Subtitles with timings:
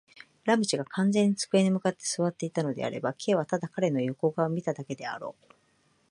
[0.45, 5.45] ラム氏が完全に机に向って坐っていたのであれば、Ｋ はただ彼の横顔を見ただけであろう。